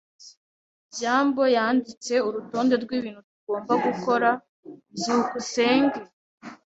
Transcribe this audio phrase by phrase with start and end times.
[0.91, 4.29] byambo yanditse urutonde rwibintu tugomba gukora.
[4.95, 5.99] byukusenge